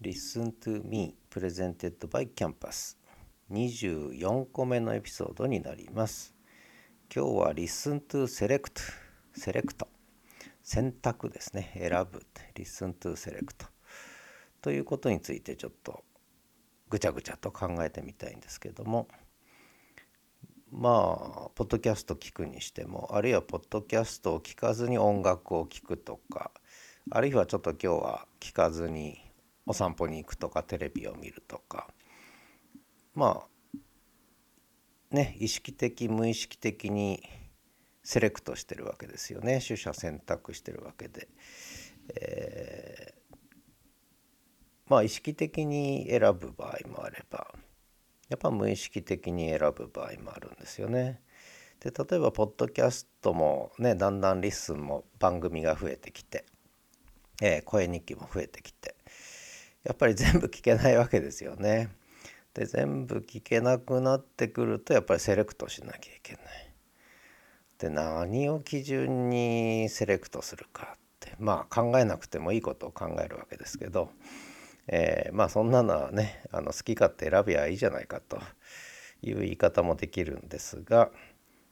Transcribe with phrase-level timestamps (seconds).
[0.00, 2.96] Listen to Me Presented by Campus
[3.50, 6.36] 24個目のエピソードになります。
[7.12, 8.80] 今日は Listen to Select
[9.36, 9.86] Select
[10.62, 11.72] 選択ですね。
[11.74, 12.24] 選ぶ。
[12.54, 13.66] Listen to Select
[14.62, 16.04] ということについてちょっと
[16.88, 19.08] ぐちゃぐちゃと考えてみたいんですけども。
[20.70, 26.52] まあポッドキャスト聞くにしてもあるいはポッドキャストを聞かずに音楽を聴くとか
[27.10, 29.27] あるいはちょっと今日は聞かずに
[29.68, 31.88] お散歩に行くとかテレビを見るとか。
[33.14, 37.22] まあね意識的無意識的に
[38.02, 39.60] セレクトしてるわけですよね。
[39.60, 41.28] 取捨選択してるわけで、
[42.14, 43.36] えー、
[44.86, 47.54] まあ意識的に選ぶ場合もあれば
[48.30, 51.20] やっぱ無意識的に選ぶ場合もあるんですよね。
[51.80, 56.46] で例えばポッドキャストもねだんだん LISTEN も番組が増えてきて、
[57.42, 58.94] えー、声日記も増えてきて
[59.88, 61.88] やっぱり全部聞けないわけですよね。
[62.52, 66.42] で全部聞けなくなってくるとやっぱりセレクトしなきゃいけない。
[67.78, 74.10] で何を基準にセレクトするかってまあ考えなくてもいいことを考えるわけですけど、
[74.88, 78.38] えー、まあそんなのはねあの好き勝手選びゃいいじゃないかと
[79.22, 81.10] いう言い方もできるんですが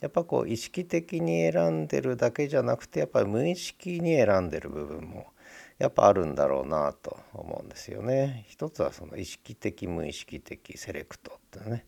[0.00, 5.33] やっぱこう意識的に選んでるだけじゃなくてやっぱり無意識に選んでる部分も
[5.78, 8.46] やっぱあるんだろうなと思うんですよね。
[8.48, 11.84] 一つはその意識的無意識的セレクトってね、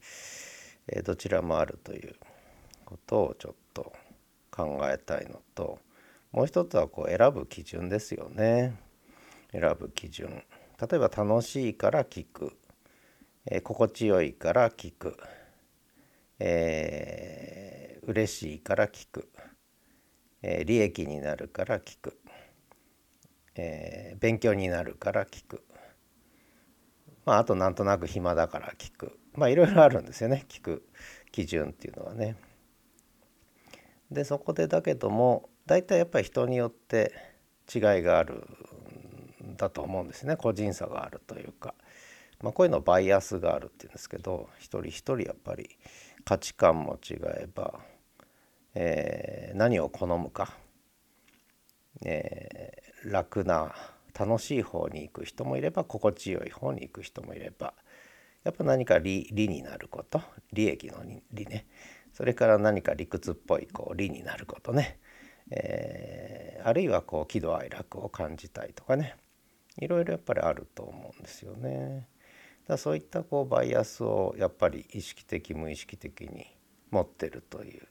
[0.89, 2.15] え、どちらもあるという
[2.85, 3.93] ことをちょっと
[4.51, 5.79] 考えたいのと
[6.33, 8.75] もう一つはこう選ぶ基準ですよね。
[9.53, 10.43] 選ぶ基準。
[10.79, 12.53] 例えば楽しいから聞く、
[13.47, 15.17] えー、心地よいから聞く、
[16.39, 19.31] えー、嬉しいから聞く、
[20.43, 22.19] えー、利益になるから聞く
[23.57, 25.63] えー、勉強になるから聞く、
[27.25, 29.19] まあ、あとなんとなく暇だから聞く。
[29.35, 30.45] まあいろいろあるんですよね。
[30.49, 30.87] 聞く
[31.31, 32.37] 基準っていうのはね。
[34.11, 37.13] でそこでだけども大体やっぱり人によって
[37.75, 38.47] 違いがある
[39.45, 40.37] んだと思うんですね。
[40.37, 41.75] 個人差があるというか、
[42.41, 45.77] まあ、こういうのバイアスがあるっていうんですけど一人一人やっぱり
[46.25, 47.81] 価値観も違えば、
[48.75, 50.55] えー、何を好むか。
[52.05, 52.66] えー、
[53.11, 53.75] 楽な
[54.19, 57.75] 楽しい方に行く人もいれば心地よい方に行く人もいれば
[58.45, 60.21] やっぱ何か利利になること
[60.53, 61.03] 利益の
[61.33, 61.67] 利ね
[62.13, 64.99] それから何か理屈っぽいこう利になることね、
[65.51, 69.17] えー、あるいはこう喜怒哀楽を感じたいとかね
[69.79, 72.09] いろいろやっぱりあると思うんですよね。
[72.67, 76.47] だそういったこうバイアスをやっぱり意識的無意識的に
[76.91, 77.87] 持ってるという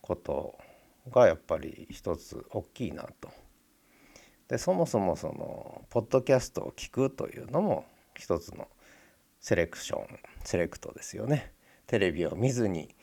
[0.00, 0.58] こと
[1.10, 3.43] がやっぱり一つ大きいなと。
[4.48, 8.68] でそもそもそのポッドキャストを聞くというのも一つの
[9.40, 10.06] セレクション
[10.44, 11.52] セレクトですよね。
[11.86, 12.94] テレビを見ずに、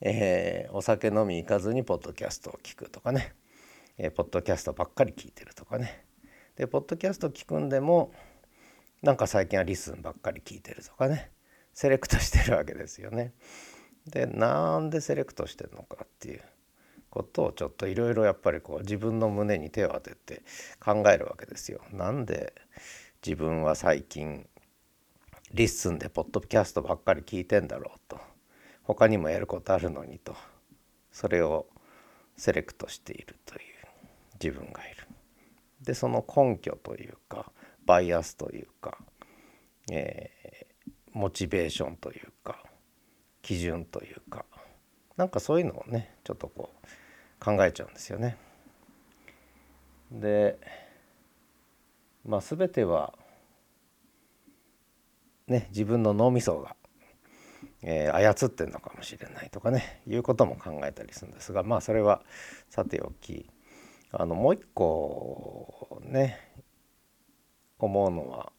[0.00, 3.34] えー、お酒飲み行かずにポッドキャストを聞くとかね、
[3.96, 6.04] えー、ポッドキャストばっかり聞いてるとかね。
[6.56, 8.12] でポッドキャスト聞くんでも
[9.02, 11.30] なんか最近は LISTEN ばっかり聞いてるとかね
[11.72, 13.32] セレクトしてるわけですよね。
[14.06, 16.42] でなんでセレクトしてるのかっていう
[17.14, 20.42] ことをちょっといろいろやっぱりこう自分の胸に手を当てて
[20.80, 21.80] 考えるわけですよ。
[21.92, 22.52] なんで
[23.24, 24.48] 自分は最近
[25.52, 28.18] LISTEN でポッドキャストばっかり聞いてんだろうと
[28.82, 30.34] 他にもやることあるのにと
[31.12, 31.66] それを
[32.36, 33.60] セレクトしているという
[34.42, 35.06] 自分がいる。
[35.82, 37.52] でその根拠というか
[37.86, 38.98] バイアスというか、
[39.92, 42.64] えー、モチベーションというか
[43.40, 44.44] 基準というか
[45.16, 46.86] なんかそういうのをねちょっとこう
[47.44, 48.36] 考えちゃうんですよね。
[50.10, 50.58] で
[52.24, 53.14] まあ全ては
[55.46, 56.76] ね自分の脳みそが、
[57.82, 62.22] えー、操ってんのかもしれないとかねいうことも考えたりするんですがまあそれは
[62.70, 63.50] さておき
[64.12, 66.38] あのもう一個ね
[67.78, 68.52] 思うのは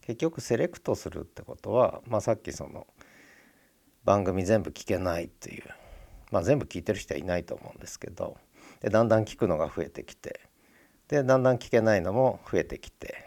[0.00, 2.86] 結局セレクトするってことは、まあ、さっきその
[4.04, 5.64] 番組全部聞けないっていう
[6.34, 8.36] まあ、全部聞いてる人はいないと思うんですけど
[8.80, 10.40] でだんだん聞くのが増えてきて
[11.06, 13.24] でだんだん聞けないのも増えてきて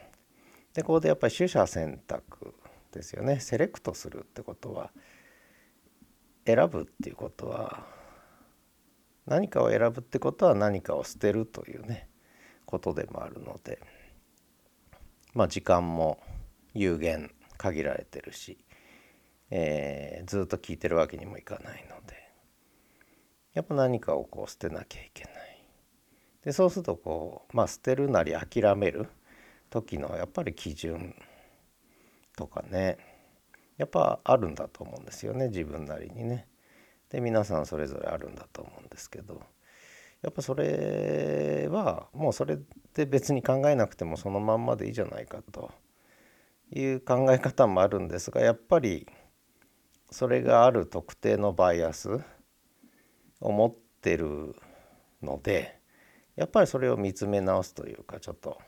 [0.73, 2.53] でここでやっぱり取捨選択
[2.91, 3.39] ですよね。
[3.39, 4.91] セレクトするってことは
[6.45, 7.85] 選ぶっていうことは
[9.25, 12.09] 何かを選ぶってことは何かを捨てるというね
[12.65, 13.79] ことでもあるので
[15.33, 16.19] まあ時間も
[16.73, 18.57] 有限限られてるし、
[19.49, 22.26] えー、ずっと聞いてるわけにもいかないので。
[23.57, 25.33] やっぱ何かをこう捨てなきゃいけない。
[26.43, 29.09] でそうするとこうまあ捨てるなり諦める
[29.71, 31.15] 時のやっぱり基準
[32.35, 32.99] とかね
[33.77, 36.47] やっぱあるんだと思うんですよね自分なりにね。
[37.09, 39.41] で皆さんそれぞれあるんだと思うんですけど
[40.21, 42.59] やっぱそれはもうそれ
[42.93, 45.71] で別に考えなくてもそのまんまでいいじゃないかと
[46.71, 49.07] いう考え方もあるんですがやっぱり
[50.11, 52.21] それがある特定のバイアス
[53.39, 54.55] を持ってる
[55.21, 55.79] ので
[56.35, 58.59] やっぱりそれを見つめ直すというかちょっと、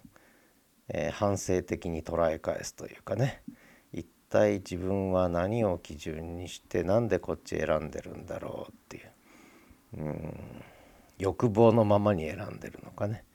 [0.90, 3.44] えー、反省的に捉え返すというかね。
[3.94, 9.12] 一体自分は何を基準にしてなんでこっち選んでるんだろうっていう
[9.98, 10.64] うん
[11.18, 13.26] 欲望のままに選んでるのかね。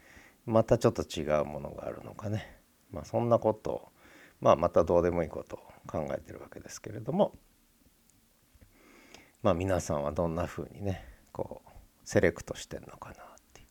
[0.47, 2.61] またちょっと違うものがあるのかね。
[2.91, 3.89] まあそんなことを
[4.41, 7.37] まあまたどうでもいいことを考えてるわけですけれども。
[9.43, 11.71] まあ皆さんはどんなふうにねこう
[12.05, 13.17] セレクトしてんのかなっ
[13.53, 13.67] ていう。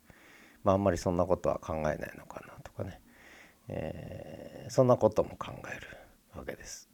[0.63, 3.01] まああんまりそんなことは考えないのかなとかね、
[3.69, 5.87] えー、そんなことも考える
[6.37, 6.89] わけです。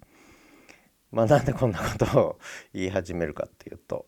[1.12, 2.40] まあなんでこんなことを
[2.74, 4.06] 言い始めるかっていうと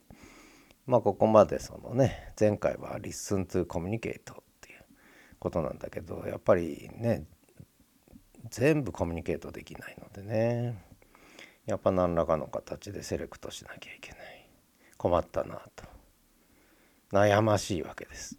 [0.86, 4.86] まあここまでそのね前回は「Listen to Communicate」っていう
[5.40, 7.25] ことなんだけどやっぱりね
[8.52, 10.92] 全部コミュニケートできないのでね。
[11.66, 14.50] やっぱ何らかの形でセレクトしなきゃいけない。
[14.98, 15.86] 困ったなと。
[17.12, 18.38] 悩ましいわけです。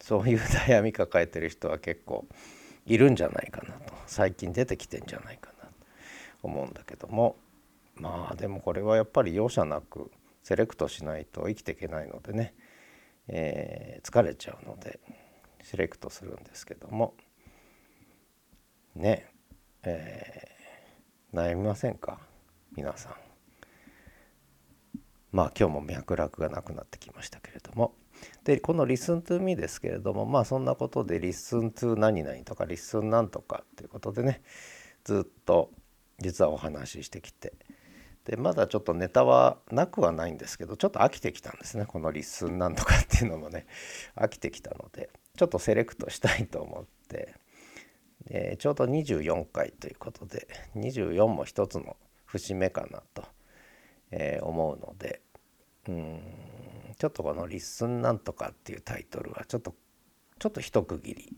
[0.00, 2.26] そういう悩み抱えてる人は結構
[2.84, 3.94] いるんじゃないかなと。
[4.06, 5.72] 最近出てきてんじゃないかなと
[6.42, 7.36] 思うんだけども。
[7.96, 10.10] まあでもこれはやっぱり容赦なく
[10.42, 12.54] セレクトしないと生きていけないのでね、
[13.28, 15.00] えー、疲れちゃうので
[15.62, 17.14] セレクトするんですけども。
[18.94, 19.30] ね。
[19.82, 22.20] えー、悩みませんか？
[22.76, 23.25] 皆さん。
[25.36, 27.94] まあ今日も脈絡がなくなってきましたけれども。
[28.44, 34.40] でこの「Listen to me」ですけれどもまあそんなことで「Listen to 何々」とか「Listen なんとか」っていうことでね
[35.04, 35.70] ずっと
[36.18, 37.52] 実はお話ししてきて。
[38.24, 43.66] でまだちょっとネタはなくはないんですけどちょっと飽きてきたんですねこの「Listen なんとか」っていうのもね。
[44.16, 47.34] 飽きてきたのでちょっとセレクトしたいと思って、
[48.28, 53.22] えー、ちょうど24回ということで24も一つの節目かなと、
[54.10, 55.25] えー、思うので。
[55.88, 56.20] うん
[56.98, 59.74] ちょっとこの「Listen なんとか」っていうタイトルはちょっと
[60.38, 61.36] ちょっと一区切り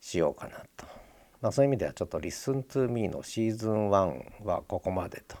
[0.00, 0.86] しようかなと。
[1.40, 5.36] まあ、そういう意味ではちょっと「Listen to Me」のシーズン1はここまでと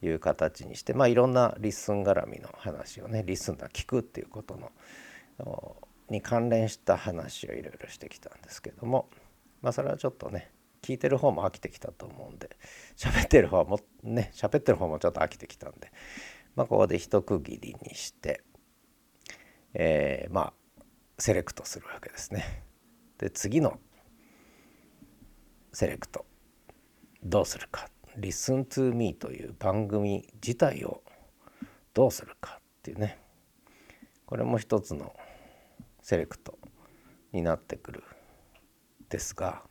[0.00, 5.76] いう形にしてまあいろんな LISTEN 絡みの話をね LISTEN が聞くっていうことの
[6.08, 9.08] に関連した話をいろいろしてきたんですけども
[9.60, 10.52] まあそれはちょっとね
[10.82, 12.56] 聞いてる方も飽きてきたと思うんで
[12.96, 15.90] 喋ってる方もね喋ってる方もちょっと飽きてきたんで
[16.56, 18.42] まあ、ここで一区切りにして、
[19.74, 20.82] えー、まあ
[21.18, 22.64] セレクトするわけですね。
[23.18, 23.78] で次の
[25.72, 26.24] セレクト
[27.22, 31.02] どうするか「Listen to Me」という番組自体を
[31.92, 33.18] どうするかっていうね。
[34.26, 35.14] これも一つの
[36.02, 36.58] セレクト
[37.32, 38.04] になってくる
[39.08, 39.62] ですが、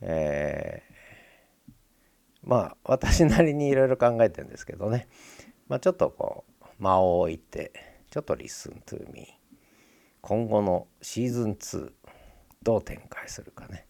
[0.00, 1.72] えー、
[2.42, 5.08] まあ私なりにいろいろ考えてるんですけどね。
[5.68, 7.72] まあ、ちょっとこう間を置いて
[8.10, 9.26] ちょっとリスントゥーミー
[10.20, 11.92] 今後のシーズン2
[12.62, 13.86] どう展開するかね、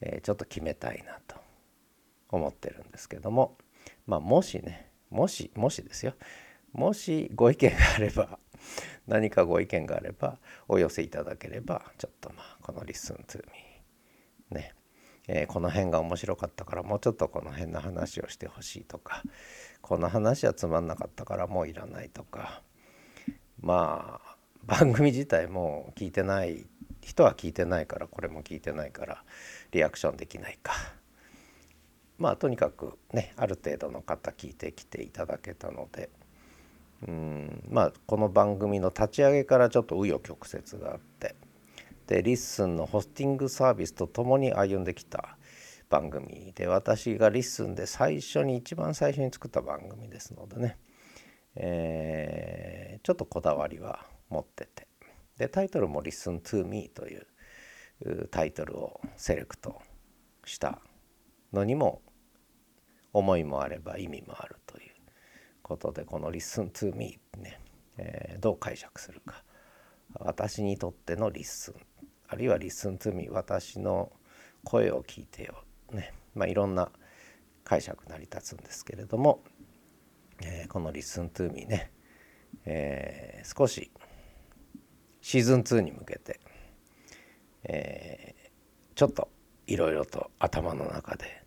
[0.00, 1.36] えー、ちょっと決めたいなと
[2.30, 3.58] 思ってるんですけども。
[4.06, 6.14] まあもしねもしもしですよ。
[6.72, 8.38] もしご意見があれば
[9.06, 14.74] 何かご意見があればお寄せいただければちょっとまあこの「リスントゥーミーね
[15.28, 19.22] えー、この辺が面白かったからもうちょっとこの辺の話をしてほしいとか
[19.82, 22.62] この話はつまんなかったからもういらないとか。
[23.60, 26.66] まあ番組自体も聞いてない
[27.00, 29.24] 人は聞いてないからこれも聞いてないから
[29.72, 30.72] リアクションできないか。
[32.18, 36.10] まあとにかくねある程度の方聞いてきていただけたので。
[37.06, 41.36] うんまあこの番組の立ち上げからちょっと紆余曲折があって。
[42.08, 45.36] で LISTEN のホスティングサービスとともに歩んできた
[45.90, 50.78] 番組で私が LISTEN で最初に一番最初に作った番組ですのでね、
[51.54, 54.88] えー、ちょっとこだわりは持ってて。
[55.36, 59.80] でタイトルも「Listen to Me」というタイトルをセレクト
[60.44, 60.80] した
[61.52, 62.02] のにも
[63.12, 64.94] 思いもあれば意味もあるという
[65.62, 67.60] ことでこの「Listen to Me ね」
[67.98, 69.44] えー、どう解釈するか。
[70.14, 71.74] 私にとっての LISTEN。
[72.28, 74.12] あるいは「Listen to me」私の
[74.64, 76.12] 声を聞いてよ、ね。
[76.34, 76.90] まあ、いろんな
[77.64, 79.42] 解釈成り立つんですけれども、
[80.42, 81.92] えー、この「Listen to me ね」
[82.64, 83.90] えー、少し
[85.20, 86.40] シーズン2に向けて、
[87.64, 89.30] えー、ちょっと
[89.66, 91.44] いろいろと頭の中で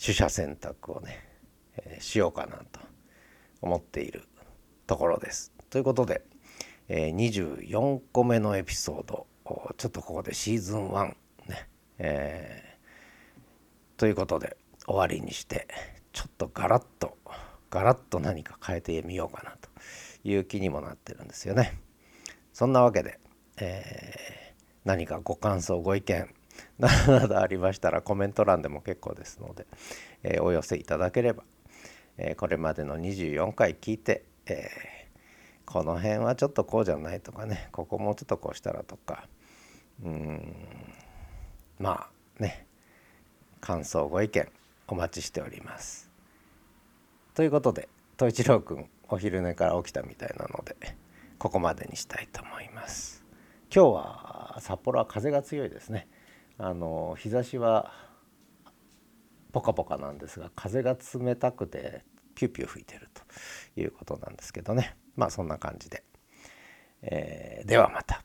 [0.00, 1.18] 取捨選択をね、
[1.76, 2.80] えー、しようかなと
[3.62, 4.28] 思っている
[4.86, 5.52] ところです。
[5.70, 6.24] ということで、
[6.88, 9.26] え、24個目のエピソード。
[9.76, 11.14] ちょっとここでシーズン1
[11.48, 15.68] ね、えー、ということで終わりにして
[16.12, 17.18] ちょっとガラッと
[17.70, 19.68] ガラッと何か変えてみようかなと
[20.24, 21.78] いう気にもなってるんですよね。
[22.52, 23.18] そんなわけで、
[23.58, 26.34] えー、何かご感想ご意見
[26.78, 29.66] などありましたらコメント欄でも結構ですので、
[30.22, 31.42] えー、お寄せいただければ、
[32.16, 35.03] え、これまでの24回聞いて、え
[35.66, 39.28] この辺はちょっとこうじゃないとかねここもうちょっとこうしたらとか
[40.02, 40.54] うん
[41.78, 42.66] まあね
[43.60, 44.48] 感想ご意見
[44.88, 46.10] お待ちしております。
[47.34, 50.76] ということで統一郎くんお昼寝から起きたみたいなので
[51.38, 53.24] ここまでにしたいと思います。
[53.74, 56.06] 今日は札幌は風が強いですね。
[56.58, 57.92] あの日差しは
[59.52, 62.04] ポカポカなんですが風が冷たくて
[62.34, 63.22] ピューピュー吹いてると
[63.76, 66.04] いうことなんですけどねまあそんな感じで、
[67.02, 68.24] えー、ではまた。